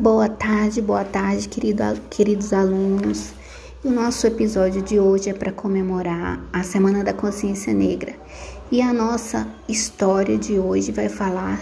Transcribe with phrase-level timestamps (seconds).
[0.00, 3.32] Boa tarde, boa tarde, querido, queridos alunos.
[3.84, 8.14] O nosso episódio de hoje é para comemorar a Semana da Consciência Negra.
[8.70, 11.58] E a nossa história de hoje vai falar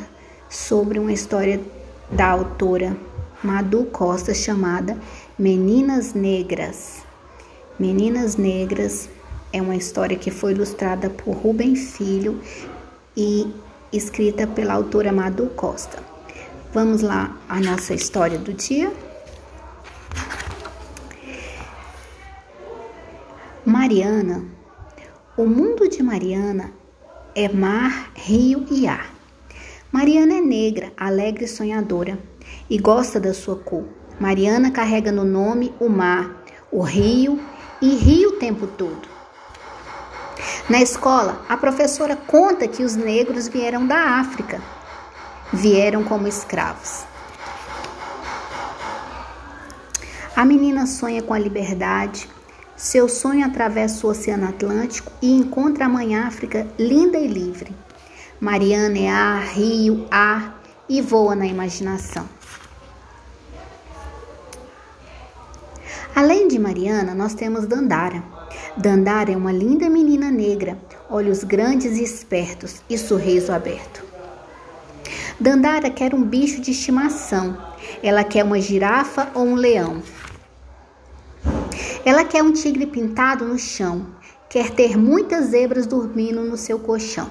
[0.50, 1.58] sobre uma história
[2.10, 2.94] da autora
[3.42, 4.98] Madu Costa chamada
[5.38, 6.98] Meninas Negras.
[7.78, 9.08] Meninas Negras
[9.50, 12.38] é uma história que foi ilustrada por Rubem Filho
[13.16, 13.50] e
[13.90, 16.15] escrita pela autora Madu Costa.
[16.76, 18.92] Vamos lá a nossa história do dia?
[23.64, 24.44] Mariana.
[25.38, 26.74] O mundo de Mariana
[27.34, 29.10] é mar, rio e ar.
[29.90, 32.18] Mariana é negra, alegre e sonhadora
[32.68, 33.86] e gosta da sua cor.
[34.20, 37.40] Mariana carrega no nome o mar, o rio
[37.80, 39.08] e ri o tempo todo.
[40.68, 44.60] Na escola, a professora conta que os negros vieram da África,
[45.52, 47.04] vieram como escravos.
[50.34, 52.28] A menina sonha com a liberdade.
[52.76, 57.74] Seu sonho atravessa o Oceano Atlântico e encontra a Mãe África linda e livre.
[58.38, 62.28] Mariana é ar, rio, ar e voa na imaginação.
[66.14, 68.22] Além de Mariana, nós temos Dandara.
[68.76, 70.78] Dandara é uma linda menina negra,
[71.08, 74.05] olhos grandes e espertos e sorriso aberto.
[75.38, 77.58] Dandara quer um bicho de estimação.
[78.02, 80.02] Ela quer uma girafa ou um leão.
[82.06, 84.06] Ela quer um tigre pintado no chão.
[84.48, 87.30] Quer ter muitas zebras dormindo no seu colchão.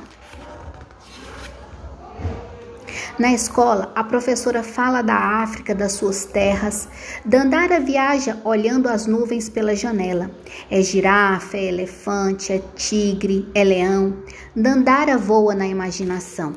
[3.17, 6.87] Na escola, a professora fala da África, das suas terras.
[7.23, 10.29] Dandara viaja olhando as nuvens pela janela.
[10.69, 14.17] É girafa, é elefante, é tigre, é leão.
[14.55, 16.53] Dandara voa na imaginação.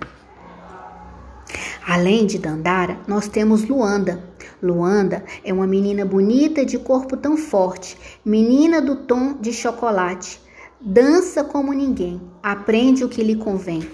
[1.89, 4.23] Além de Dandara, nós temos Luanda.
[4.63, 10.39] Luanda é uma menina bonita de corpo tão forte, menina do tom de chocolate.
[10.79, 13.91] Dança como ninguém, aprende o que lhe convém.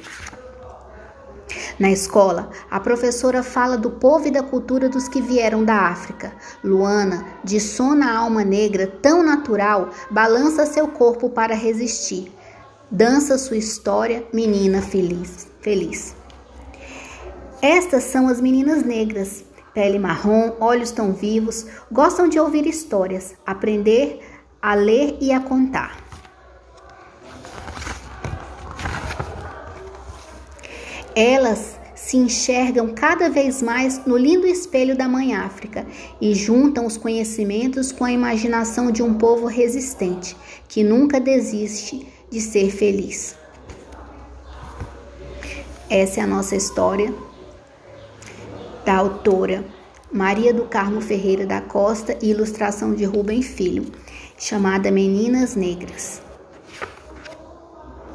[1.78, 6.32] Na escola, a professora fala do povo e da cultura dos que vieram da África.
[6.64, 12.32] Luana, de som na alma negra tão natural, balança seu corpo para resistir.
[12.90, 15.46] Dança sua história, menina feliz.
[15.60, 16.23] Feliz.
[17.64, 19.42] Estas são as meninas negras.
[19.72, 24.20] Pele marrom, olhos tão vivos, gostam de ouvir histórias, aprender
[24.60, 25.96] a ler e a contar.
[31.16, 35.86] Elas se enxergam cada vez mais no lindo espelho da Mãe África
[36.20, 40.36] e juntam os conhecimentos com a imaginação de um povo resistente
[40.68, 43.34] que nunca desiste de ser feliz.
[45.88, 47.32] Essa é a nossa história
[48.84, 49.64] da autora
[50.12, 53.86] Maria do Carmo Ferreira da Costa e ilustração de Rubem Filho,
[54.38, 56.22] chamada Meninas Negras.